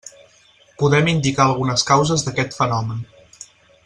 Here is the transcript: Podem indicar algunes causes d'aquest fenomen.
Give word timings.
Podem 0.83 1.11
indicar 1.11 1.45
algunes 1.45 1.85
causes 1.91 2.27
d'aquest 2.29 2.57
fenomen. 2.63 3.05